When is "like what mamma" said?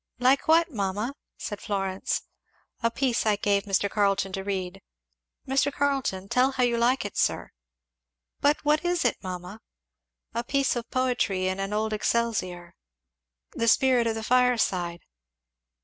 0.17-1.13